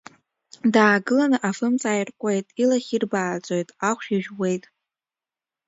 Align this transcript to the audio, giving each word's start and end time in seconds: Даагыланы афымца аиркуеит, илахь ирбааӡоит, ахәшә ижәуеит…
Даагыланы 0.73 1.37
афымца 1.49 1.87
аиркуеит, 1.93 2.47
илахь 2.61 2.89
ирбааӡоит, 2.95 3.69
ахәшә 3.89 4.11
ижәуеит… 4.15 4.63